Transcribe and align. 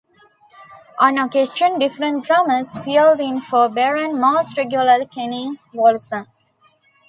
On 0.97 1.15
occasion, 1.19 1.77
different 1.77 2.25
drummers 2.25 2.75
filled 2.79 3.19
in 3.19 3.39
for 3.39 3.69
Baron- 3.69 4.19
most 4.19 4.57
regularly 4.57 5.05
Kenny 5.05 5.59
Wollesen. 5.75 6.25